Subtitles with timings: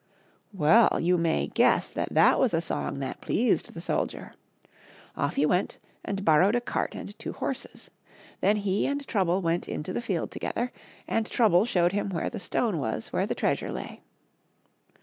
[0.51, 4.33] Well, you may guess that that was a song that pleased the soldier.
[5.15, 7.91] Off he went and borrowed a cart and two horses.
[8.39, 10.71] Then he and Trouble went into the field together,
[11.07, 14.01] and Trouble showed him where the stone was where the treasure lay.